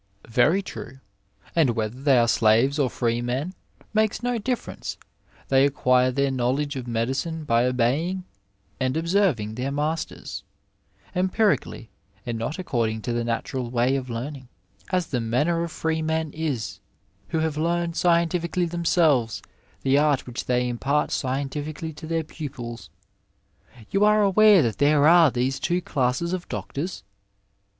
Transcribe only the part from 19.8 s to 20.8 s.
the art which they